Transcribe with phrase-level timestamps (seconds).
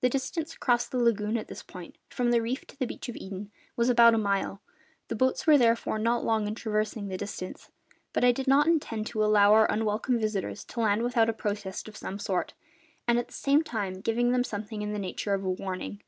[0.00, 3.16] The distance across the lagoon at this point, from the reef to the beach of
[3.16, 4.62] Eden, was about a mile;
[5.08, 7.68] the boats were therefore not long in traversing the distance.
[8.12, 11.88] But I did not intend to allow our unwelcome visitors to land without a protest
[11.88, 12.54] of some sort,
[13.08, 16.00] and at the same time giving them something in the nature of a warning.